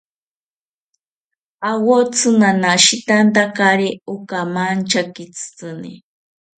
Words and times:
Awotsi 1.69 2.27
nanashitantakari 2.39 3.89
okamanchakitzini 4.13 5.93